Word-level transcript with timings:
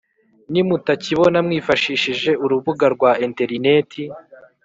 nimutakibona 0.51 1.37
mwifashishe 1.45 2.31
urubuga 2.43 2.85
rwa 2.95 3.11
interineti 3.25 4.03